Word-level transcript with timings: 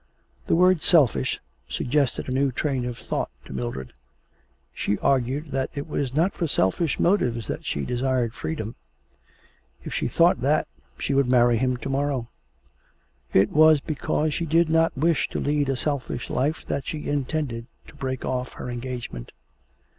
The 0.47 0.55
word 0.55 0.81
'selfish' 0.81 1.39
suggested 1.69 2.27
a 2.27 2.31
new 2.31 2.51
train 2.51 2.85
of 2.85 2.97
thought 2.97 3.29
to 3.45 3.53
Mildred. 3.53 3.93
She 4.73 4.97
argued 4.97 5.51
that 5.51 5.69
it 5.75 5.85
was 5.87 6.15
not 6.15 6.33
for 6.33 6.47
selfish 6.47 6.99
motives 6.99 7.45
that 7.45 7.65
she 7.65 7.85
desired 7.85 8.33
freedom. 8.33 8.73
If 9.83 9.93
she 9.93 10.07
thought 10.07 10.41
that, 10.41 10.67
she 10.97 11.13
would 11.13 11.27
marry 11.27 11.57
him 11.57 11.77
to 11.77 11.89
morrow. 11.89 12.29
It 13.31 13.51
was 13.51 13.79
because 13.79 14.33
she 14.33 14.47
did 14.47 14.69
not 14.69 14.97
wish 14.97 15.29
to 15.29 15.39
lead 15.39 15.69
a 15.69 15.75
selfish 15.75 16.31
life 16.31 16.65
that 16.65 16.87
she 16.87 17.07
intended 17.07 17.67
to 17.87 17.93
break 17.95 18.25
off 18.25 18.53
her 18.53 18.71
engagement. 18.71 19.31